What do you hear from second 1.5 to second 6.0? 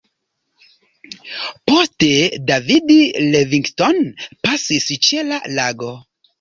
Poste David Livingstone pasis ĉe la lago.